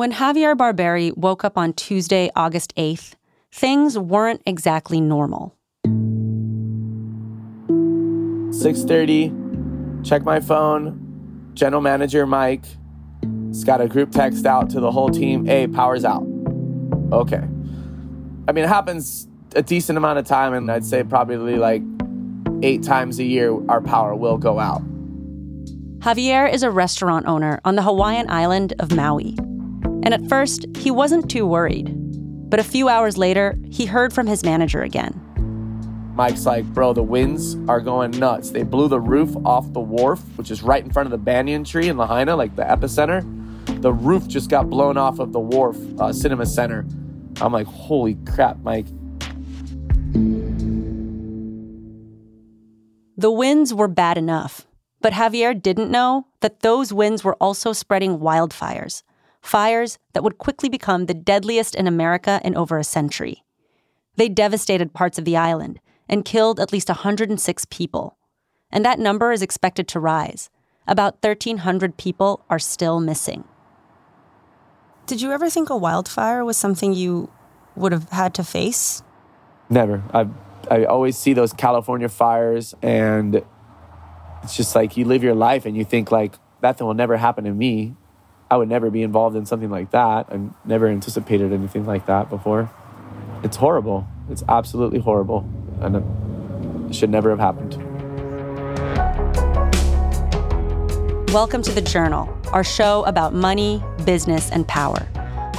[0.00, 3.16] When Javier Barberi woke up on Tuesday, August 8th,
[3.52, 5.54] things weren't exactly normal.
[8.50, 9.30] 6:30,
[10.02, 11.52] check my phone.
[11.52, 12.64] General manager Mike
[13.48, 16.26] has got a group text out to the whole team, "Hey, power's out."
[17.12, 17.44] Okay.
[18.48, 21.82] I mean, it happens a decent amount of time and I'd say probably like
[22.62, 24.80] 8 times a year our power will go out.
[25.98, 29.36] Javier is a restaurant owner on the Hawaiian island of Maui.
[30.02, 31.94] And at first, he wasn't too worried.
[32.50, 35.20] But a few hours later, he heard from his manager again.
[36.14, 38.50] Mike's like, bro, the winds are going nuts.
[38.50, 41.64] They blew the roof off the wharf, which is right in front of the banyan
[41.64, 43.22] tree in Lahaina, like the epicenter.
[43.80, 46.84] The roof just got blown off of the wharf, uh, Cinema Center.
[47.40, 48.86] I'm like, holy crap, Mike.
[53.16, 54.66] The winds were bad enough,
[55.00, 59.02] but Javier didn't know that those winds were also spreading wildfires,
[59.40, 63.42] fires that would quickly become the deadliest in America in over a century.
[64.16, 68.16] They devastated parts of the island and killed at least 106 people.
[68.70, 70.50] And that number is expected to rise.
[70.86, 73.44] About 1,300 people are still missing.
[75.06, 77.30] Did you ever think a wildfire was something you
[77.76, 79.02] would have had to face?
[79.68, 80.02] Never.
[80.12, 80.28] I
[80.70, 83.42] I always see those California fires and
[84.42, 87.16] it's just like you live your life and you think like that thing will never
[87.16, 87.96] happen to me.
[88.52, 90.26] I would never be involved in something like that.
[90.28, 92.68] I never anticipated anything like that before.
[93.44, 94.08] It's horrible.
[94.28, 95.48] It's absolutely horrible.
[95.80, 95.94] And
[96.88, 97.76] it should never have happened.
[101.32, 105.06] Welcome to The Journal, our show about money, business, and power.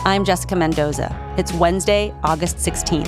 [0.04, 1.16] I'm Jessica Mendoza.
[1.38, 3.08] It's Wednesday, August 16th.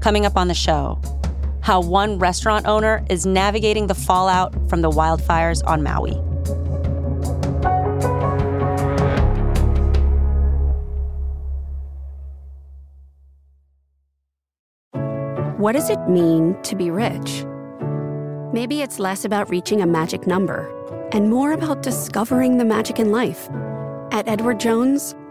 [0.00, 1.00] Coming up on the show,
[1.64, 6.12] how one restaurant owner is navigating the fallout from the wildfires on Maui.
[15.56, 17.46] What does it mean to be rich?
[18.52, 20.68] Maybe it's less about reaching a magic number
[21.12, 23.48] and more about discovering the magic in life.
[24.12, 25.14] At Edward Jones,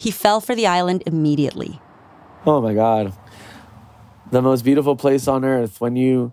[0.00, 1.78] He fell for the island immediately.
[2.46, 3.12] Oh my God.
[4.30, 5.78] The most beautiful place on earth.
[5.78, 6.32] When you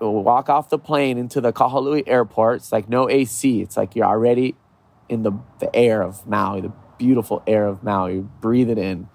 [0.00, 3.62] walk off the plane into the Kahului airport, it's like no AC.
[3.62, 4.56] It's like you're already
[5.08, 5.30] in the,
[5.60, 8.14] the air of Maui, the beautiful air of Maui.
[8.14, 9.08] You breathe it in.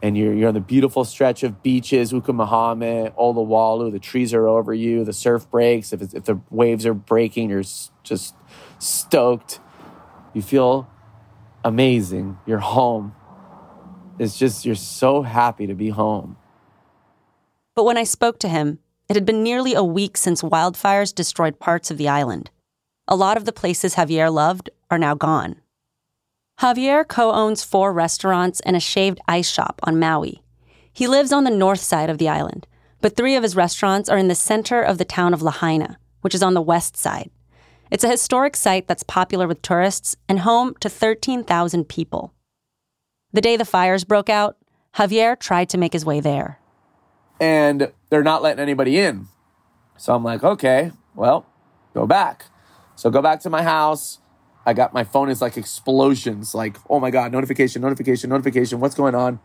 [0.00, 4.72] And you're, you're on the beautiful stretch of beaches, Ukumehame, wallu, the trees are over
[4.72, 5.02] you.
[5.04, 5.92] The surf breaks.
[5.92, 7.64] If, if the waves are breaking, you're
[8.04, 8.36] just
[8.78, 9.58] stoked.
[10.34, 10.88] You feel
[11.64, 12.38] amazing.
[12.46, 13.16] You're home
[14.18, 16.36] it's just you're so happy to be home.
[17.74, 21.58] But when I spoke to him, it had been nearly a week since wildfires destroyed
[21.58, 22.50] parts of the island.
[23.08, 25.56] A lot of the places Javier loved are now gone.
[26.60, 30.42] Javier co owns four restaurants and a shaved ice shop on Maui.
[30.92, 32.66] He lives on the north side of the island,
[33.00, 36.34] but three of his restaurants are in the center of the town of Lahaina, which
[36.34, 37.30] is on the west side.
[37.90, 42.33] It's a historic site that's popular with tourists and home to 13,000 people.
[43.34, 44.56] The day the fires broke out,
[44.94, 46.60] Javier tried to make his way there.
[47.40, 49.26] And they're not letting anybody in.
[49.96, 51.44] So I'm like, okay, well,
[51.94, 52.44] go back.
[52.94, 54.20] So go back to my house.
[54.64, 58.78] I got my phone is like explosions, like, oh my God, notification, notification, notification.
[58.78, 59.40] What's going on?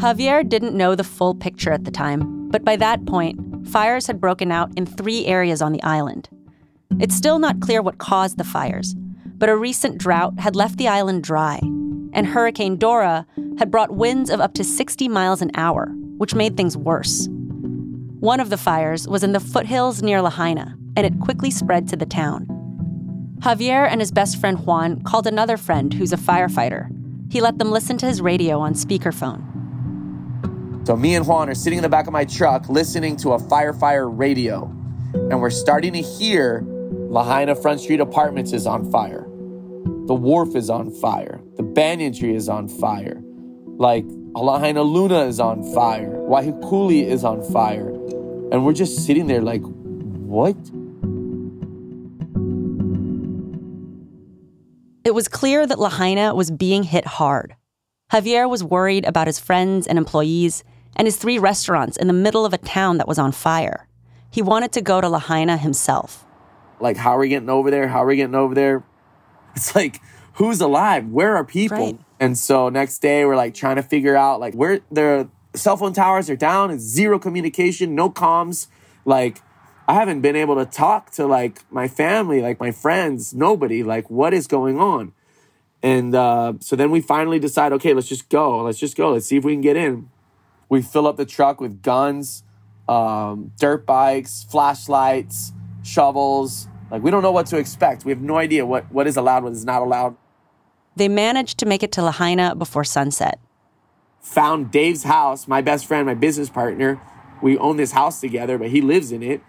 [0.00, 4.20] Javier didn't know the full picture at the time, but by that point, fires had
[4.20, 6.28] broken out in three areas on the island.
[6.98, 8.94] It's still not clear what caused the fires,
[9.40, 11.58] but a recent drought had left the island dry,
[12.12, 13.26] and Hurricane Dora
[13.58, 15.86] had brought winds of up to 60 miles an hour,
[16.18, 17.26] which made things worse.
[18.20, 21.96] One of the fires was in the foothills near Lahaina, and it quickly spread to
[21.96, 22.46] the town.
[23.38, 26.90] Javier and his best friend Juan called another friend who's a firefighter.
[27.32, 29.46] He let them listen to his radio on speakerphone.
[30.86, 33.38] So, me and Juan are sitting in the back of my truck listening to a
[33.38, 34.64] firefighter radio,
[35.14, 39.29] and we're starting to hear Lahaina Front Street Apartments is on fire.
[40.10, 41.40] The wharf is on fire.
[41.56, 43.22] The banyan tree is on fire.
[43.78, 44.04] Like
[44.34, 46.16] Alahaina Luna is on fire.
[46.16, 47.90] Wahikuli is on fire.
[48.50, 50.56] And we're just sitting there like, what?
[55.04, 57.54] It was clear that Lahaina was being hit hard.
[58.12, 60.64] Javier was worried about his friends and employees
[60.96, 63.86] and his three restaurants in the middle of a town that was on fire.
[64.28, 66.26] He wanted to go to Lahaina himself.
[66.80, 67.86] Like, how are we getting over there?
[67.86, 68.82] How are we getting over there?
[69.56, 70.00] It's like,
[70.34, 71.08] who's alive?
[71.08, 71.78] Where are people?
[71.78, 71.98] Right.
[72.18, 75.92] And so next day we're like trying to figure out like where their cell phone
[75.92, 78.68] towers are down, it's zero communication, no comms.
[79.04, 79.42] Like
[79.88, 83.82] I haven't been able to talk to like my family, like my friends, nobody.
[83.82, 85.12] Like what is going on?
[85.82, 88.62] And uh, so then we finally decide, okay, let's just go.
[88.62, 89.12] Let's just go.
[89.12, 90.10] Let's see if we can get in.
[90.68, 92.44] We fill up the truck with guns,
[92.88, 96.68] um, dirt bikes, flashlights, shovels.
[96.90, 98.04] Like we don't know what to expect.
[98.04, 100.16] We have no idea what, what is allowed, what is not allowed.
[100.96, 103.38] They managed to make it to Lahaina before sunset.
[104.22, 107.00] Found Dave's house, my best friend, my business partner.
[107.40, 109.40] We own this house together, but he lives in it.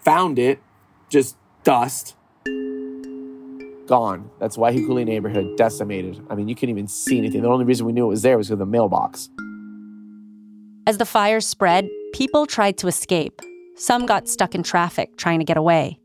[0.00, 0.60] Found it,
[1.08, 2.16] just dust.
[3.86, 4.30] Gone.
[4.38, 6.20] That's Wahikuli neighborhood, decimated.
[6.28, 7.42] I mean, you couldn't even see anything.
[7.42, 9.30] The only reason we knew it was there was because of the mailbox.
[10.86, 13.40] As the fires spread, people tried to escape.
[13.76, 15.98] Some got stuck in traffic trying to get away.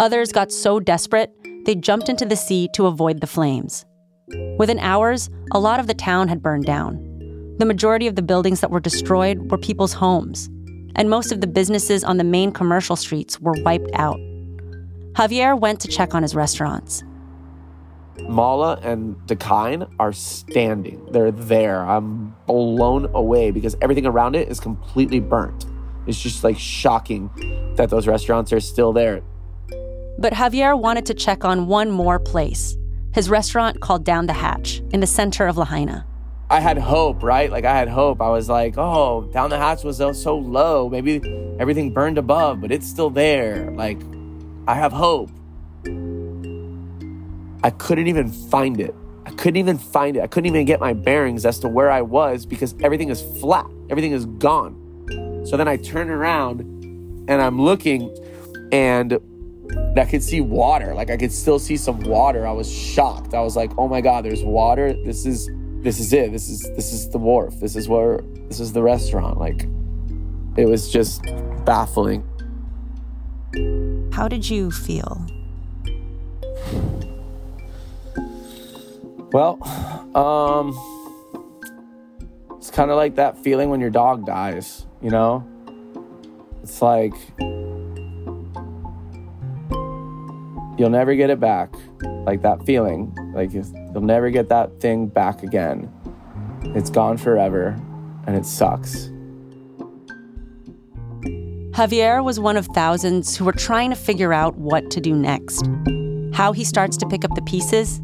[0.00, 1.30] Others got so desperate,
[1.66, 3.84] they jumped into the sea to avoid the flames.
[4.56, 6.96] Within hours, a lot of the town had burned down.
[7.58, 10.48] The majority of the buildings that were destroyed were people's homes,
[10.96, 14.16] and most of the businesses on the main commercial streets were wiped out.
[15.12, 17.04] Javier went to check on his restaurants.
[18.20, 21.06] Mala and Dakine are standing.
[21.12, 21.82] They're there.
[21.82, 25.66] I'm blown away because everything around it is completely burnt.
[26.06, 27.28] It's just like shocking
[27.76, 29.20] that those restaurants are still there.
[30.20, 32.76] But Javier wanted to check on one more place
[33.12, 36.06] his restaurant called Down the Hatch in the center of Lahaina.
[36.48, 37.50] I had hope, right?
[37.50, 38.20] Like I had hope.
[38.20, 40.88] I was like, oh, Down the Hatch was so low.
[40.88, 41.20] Maybe
[41.58, 43.70] everything burned above, but it's still there.
[43.72, 43.98] Like
[44.68, 45.30] I have hope.
[47.64, 48.94] I couldn't even find it.
[49.26, 50.22] I couldn't even find it.
[50.22, 53.66] I couldn't even get my bearings as to where I was because everything is flat.
[53.88, 54.76] Everything is gone.
[55.46, 56.60] So then I turn around
[57.28, 58.14] and I'm looking
[59.70, 60.94] and I could see water.
[60.94, 62.46] Like I could still see some water.
[62.46, 63.34] I was shocked.
[63.34, 64.92] I was like, "Oh my god, there's water.
[64.92, 65.48] This is
[65.82, 66.32] this is it.
[66.32, 67.58] This is this is the wharf.
[67.60, 69.66] This is where this is the restaurant." Like
[70.56, 71.22] it was just
[71.64, 72.24] baffling.
[74.12, 75.26] How did you feel?
[79.32, 79.62] Well,
[80.14, 80.78] um
[82.58, 85.46] it's kind of like that feeling when your dog dies, you know?
[86.62, 87.14] It's like
[90.80, 91.74] you'll never get it back.
[92.02, 93.14] Like that feeling.
[93.34, 95.92] Like you'll never get that thing back again.
[96.74, 97.76] It's gone forever
[98.26, 99.10] and it sucks.
[101.72, 105.68] Javier was one of thousands who were trying to figure out what to do next.
[106.32, 108.00] How he starts to pick up the pieces,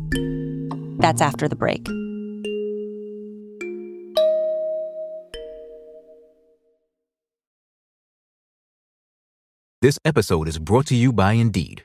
[0.98, 1.86] that's after the break.
[9.80, 11.84] This episode is brought to you by Indeed.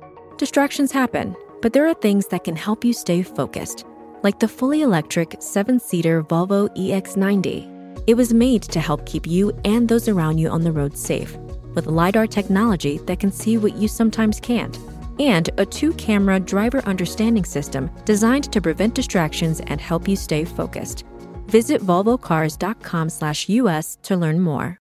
[0.41, 3.85] Distractions happen, but there are things that can help you stay focused,
[4.23, 8.03] like the fully electric seven seater Volvo EX90.
[8.07, 11.37] It was made to help keep you and those around you on the road safe,
[11.75, 14.79] with LiDAR technology that can see what you sometimes can't,
[15.19, 20.43] and a two camera driver understanding system designed to prevent distractions and help you stay
[20.43, 21.05] focused.
[21.49, 24.80] Visit volvocars.com/us to learn more.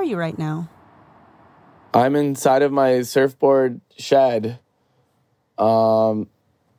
[0.00, 0.66] Are you right now?
[1.92, 4.58] I'm inside of my surfboard shed.
[5.58, 6.28] Um,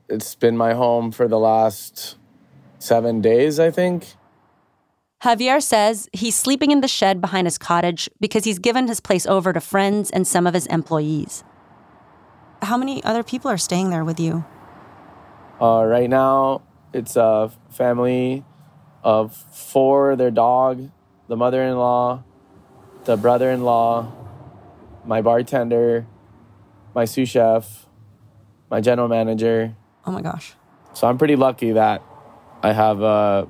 [0.10, 2.18] it's been my home for the last
[2.80, 4.16] seven days, I think.
[5.24, 9.28] Javier says he's sleeping in the shed behind his cottage because he's given his place
[9.28, 11.44] over to friends and some of his employees.
[12.64, 14.46] How many other people are staying there with you?
[15.62, 18.44] Uh, right now, it's a family
[19.04, 20.90] of four their dog,
[21.28, 22.24] the mother in law,
[23.06, 24.12] the brother in law,
[25.06, 26.06] my bartender,
[26.94, 27.86] my sous chef,
[28.70, 29.76] my general manager.
[30.06, 30.54] Oh my gosh.
[30.94, 32.02] So I'm pretty lucky that
[32.62, 33.48] I have a,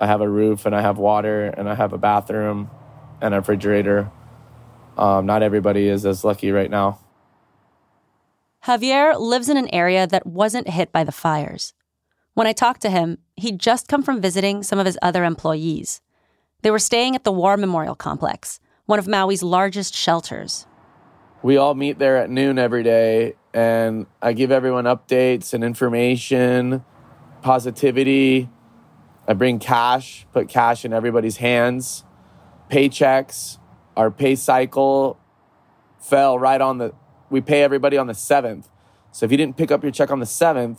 [0.00, 2.70] I have a roof and I have water and I have a bathroom
[3.20, 4.10] and a refrigerator.
[4.96, 6.98] um, not everybody is as lucky right now.
[8.64, 11.72] Javier lives in an area that wasn't hit by the fires.
[12.34, 16.00] When I talked to him, he'd just come from visiting some of his other employees.
[16.62, 20.66] They were staying at the War Memorial Complex, one of Maui's largest shelters.
[21.42, 26.82] We all meet there at noon every day, and I give everyone updates and information,
[27.42, 28.48] positivity.
[29.28, 32.02] I bring cash, put cash in everybody's hands,
[32.70, 33.58] paychecks.
[33.94, 35.20] Our pay cycle
[35.98, 36.94] fell right on the,
[37.28, 38.70] we pay everybody on the 7th.
[39.12, 40.78] So if you didn't pick up your check on the 7th,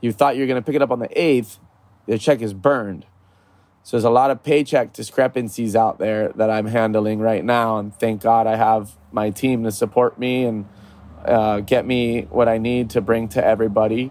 [0.00, 1.60] you thought you were going to pick it up on the 8th,
[2.08, 3.06] the check is burned.
[3.84, 7.78] So there's a lot of paycheck discrepancies out there that I'm handling right now.
[7.78, 10.64] And thank God I have my team to support me and
[11.22, 14.10] uh, get me what I need to bring to everybody.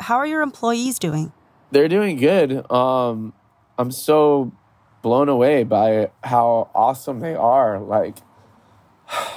[0.00, 1.30] How are your employees doing?
[1.70, 2.68] They're doing good.
[2.72, 3.34] Um,
[3.78, 4.50] I'm so
[5.00, 7.78] blown away by how awesome they are.
[7.78, 8.16] Like,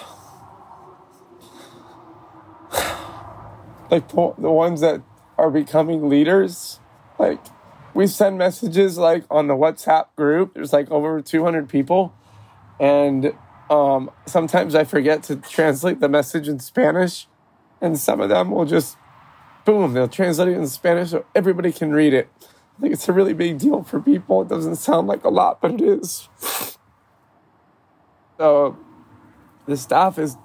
[3.91, 5.03] like the ones that
[5.37, 6.79] are becoming leaders,
[7.19, 7.41] like
[7.95, 10.53] we send messages like on the WhatsApp group.
[10.53, 12.13] There's like over 200 people,
[12.79, 13.33] and
[13.69, 17.27] um, sometimes I forget to translate the message in Spanish,
[17.81, 18.97] and some of them will just
[19.65, 22.29] boom, they'll translate it in Spanish so everybody can read it.
[22.77, 24.41] I think it's a really big deal for people.
[24.43, 26.29] It doesn't sound like a lot, but it is.
[28.37, 28.77] So
[29.65, 30.35] the staff is,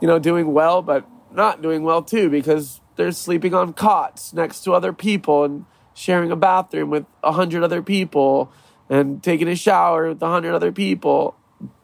[0.00, 4.64] you know, doing well, but not doing well too because they're sleeping on cots next
[4.64, 8.52] to other people and sharing a bathroom with a hundred other people
[8.88, 11.36] and taking a shower with a hundred other people,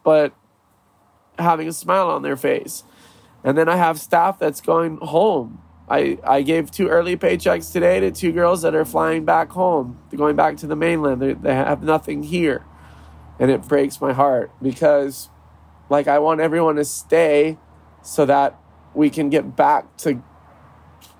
[0.03, 0.33] but
[1.37, 2.83] having a smile on their face.
[3.43, 5.61] And then I have staff that's going home.
[5.89, 9.97] I, I gave two early paychecks today to two girls that are flying back home,
[10.15, 11.21] going back to the mainland.
[11.21, 12.63] They, they have nothing here.
[13.39, 15.29] And it breaks my heart because,
[15.89, 17.57] like, I want everyone to stay
[18.03, 18.59] so that
[18.93, 20.21] we can get back to,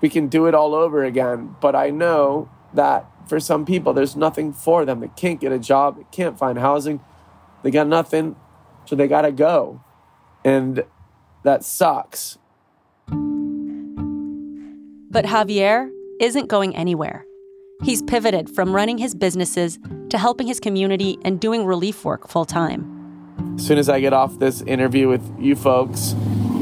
[0.01, 1.55] we can do it all over again.
[1.61, 4.99] But I know that for some people, there's nothing for them.
[4.99, 6.99] They can't get a job, they can't find housing,
[7.63, 8.35] they got nothing,
[8.85, 9.83] so they got to go.
[10.43, 10.83] And
[11.43, 12.37] that sucks.
[15.11, 17.25] But Javier isn't going anywhere.
[17.83, 22.45] He's pivoted from running his businesses to helping his community and doing relief work full
[22.45, 22.95] time.
[23.55, 26.13] As soon as I get off this interview with you folks,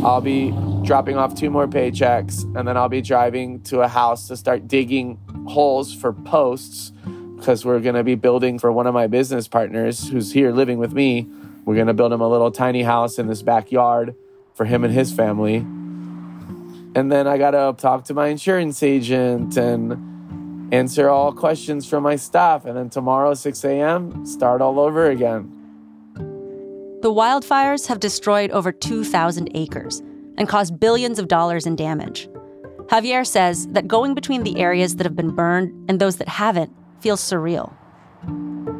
[0.03, 0.51] I'll be
[0.83, 4.67] dropping off two more paychecks and then I'll be driving to a house to start
[4.67, 6.91] digging holes for posts
[7.35, 10.77] because we're going to be building for one of my business partners who's here living
[10.77, 11.27] with me.
[11.65, 14.15] We're going to build him a little tiny house in this backyard
[14.53, 15.57] for him and his family.
[15.57, 22.03] And then I got to talk to my insurance agent and answer all questions from
[22.03, 22.65] my staff.
[22.65, 25.53] And then tomorrow, 6 a.m., start all over again.
[27.01, 30.01] The wildfires have destroyed over 2,000 acres
[30.37, 32.27] and caused billions of dollars in damage.
[32.87, 36.71] Javier says that going between the areas that have been burned and those that haven't
[37.01, 37.73] feels surreal.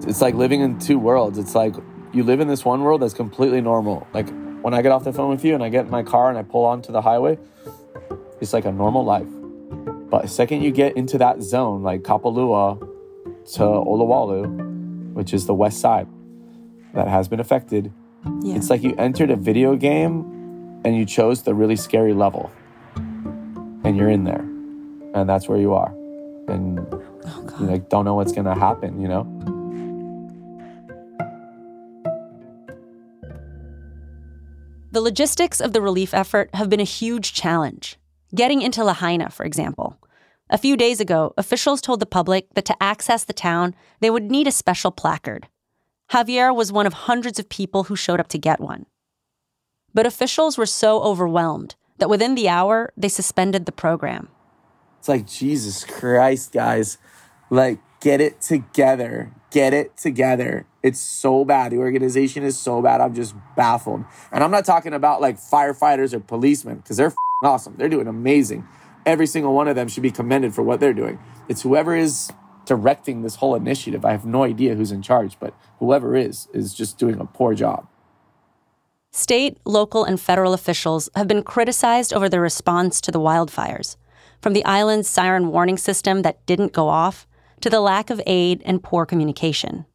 [0.07, 1.37] It's like living in two worlds.
[1.37, 1.75] It's like
[2.13, 4.07] you live in this one world that's completely normal.
[4.13, 4.29] Like
[4.61, 6.37] when I get off the phone with you and I get in my car and
[6.37, 7.37] I pull onto the highway,
[8.39, 9.27] it's like a normal life.
[10.09, 15.53] But the second you get into that zone, like Kapalua to Olowalu, which is the
[15.53, 16.07] west side
[16.93, 17.91] that has been affected,
[18.41, 18.55] yeah.
[18.55, 20.21] it's like you entered a video game
[20.85, 22.49] and you chose the really scary level
[23.87, 24.41] and you're in there.
[25.13, 25.91] And that's where you are.
[26.49, 29.23] And oh, you like don't know what's gonna happen you know?
[34.91, 37.97] The logistics of the relief effort have been a huge challenge.
[38.35, 39.97] Getting into lahaina for example.
[40.49, 44.29] A few days ago officials told the public that to access the town they would
[44.29, 45.47] need a special placard.
[46.11, 48.85] Javier was one of hundreds of people who showed up to get one.
[49.93, 54.29] But officials were so overwhelmed that within the hour, they suspended the program.
[54.99, 56.97] It's like, Jesus Christ, guys.
[57.49, 59.31] Like, get it together.
[59.51, 60.65] Get it together.
[60.83, 61.71] It's so bad.
[61.71, 63.01] The organization is so bad.
[63.01, 64.03] I'm just baffled.
[64.31, 67.13] And I'm not talking about like firefighters or policemen because they're
[67.43, 67.75] awesome.
[67.77, 68.67] They're doing amazing.
[69.05, 71.19] Every single one of them should be commended for what they're doing.
[71.47, 72.29] It's whoever is
[72.65, 74.03] directing this whole initiative.
[74.03, 77.55] I have no idea who's in charge, but whoever is, is just doing a poor
[77.55, 77.87] job.
[79.17, 83.97] State, local, and federal officials have been criticized over their response to the wildfires,
[84.43, 87.25] from the island's siren warning system that didn't go off
[87.61, 89.87] to the lack of aid and poor communication.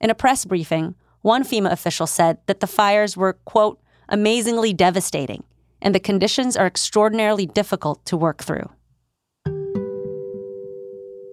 [0.00, 5.44] In a press briefing, one FEMA official said that the fires were, quote, amazingly devastating,
[5.82, 8.70] and the conditions are extraordinarily difficult to work through.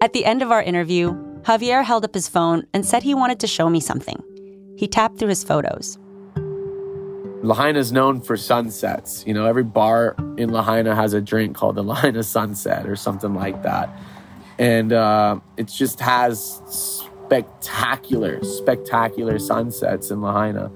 [0.02, 1.14] At the end of our interview,
[1.44, 4.22] Javier held up his phone and said he wanted to show me something.
[4.76, 5.98] He tapped through his photos.
[7.42, 9.24] Lahaina is known for sunsets.
[9.26, 13.34] You know, every bar in Lahaina has a drink called the Lahaina Sunset or something
[13.34, 13.90] like that.
[14.58, 20.70] And uh, it just has spectacular, spectacular sunsets in Lahaina.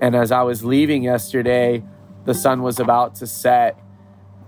[0.00, 1.84] And as I was leaving yesterday,
[2.24, 3.78] the sun was about to set,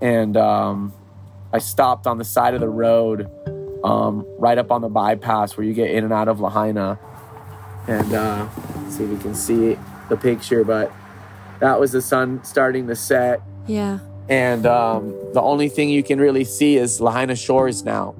[0.01, 0.93] and um,
[1.53, 3.29] I stopped on the side of the road,
[3.83, 6.99] um, right up on the bypass where you get in and out of Lahaina.
[7.87, 8.49] And uh,
[8.89, 9.77] see if you can see
[10.09, 10.91] the picture, but
[11.59, 13.41] that was the sun starting to set.
[13.67, 13.99] Yeah.
[14.27, 18.15] And um, the only thing you can really see is Lahaina Shores now.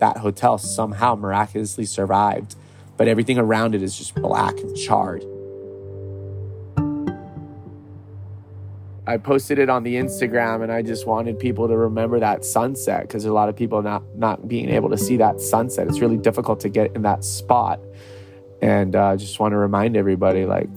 [0.00, 2.56] That hotel somehow miraculously survived,
[2.96, 5.24] but everything around it is just black and charred.
[9.06, 13.02] I posted it on the Instagram and I just wanted people to remember that sunset
[13.02, 15.86] because there's a lot of people not not being able to see that sunset.
[15.88, 17.80] It's really difficult to get in that spot.
[18.62, 20.70] And I uh, just want to remind everybody like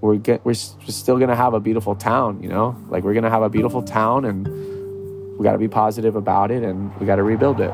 [0.00, 2.76] we're get, we're, we're still to have a beautiful town, you know?
[2.88, 4.46] Like we're to have a beautiful town and
[5.38, 7.72] we got to be positive about it and we got to rebuild it.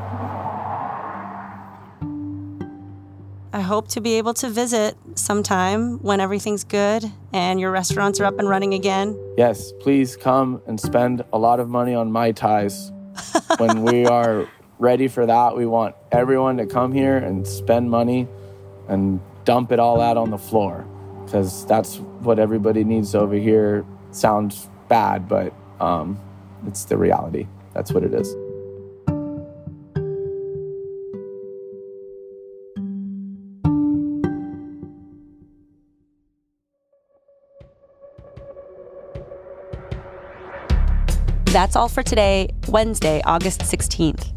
[3.53, 8.25] I hope to be able to visit sometime when everything's good and your restaurants are
[8.25, 9.17] up and running again.
[9.37, 12.91] Yes, please come and spend a lot of money on mai tais.
[13.57, 14.47] when we are
[14.79, 18.27] ready for that, we want everyone to come here and spend money
[18.87, 20.85] and dump it all out on the floor
[21.27, 23.85] because that's what everybody needs over here.
[24.11, 26.17] Sounds bad, but um,
[26.65, 27.47] it's the reality.
[27.73, 28.33] That's what it is.
[41.51, 44.31] That's all for today, Wednesday, August 16th.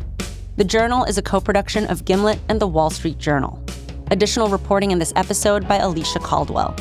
[0.57, 3.63] The Journal is a co production of Gimlet and The Wall Street Journal.
[4.11, 6.75] Additional reporting in this episode by Alicia Caldwell.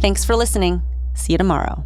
[0.00, 0.82] Thanks for listening.
[1.14, 1.84] See you tomorrow.